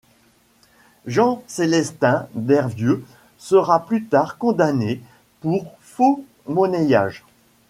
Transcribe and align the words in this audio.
Jean-Célestin 1.05 2.27
Dervieux 2.33 3.05
sera 3.37 3.85
plus 3.85 4.05
tard 4.05 4.39
condamné 4.39 4.99
pour 5.41 5.73
faux-monnayage. 5.79 7.23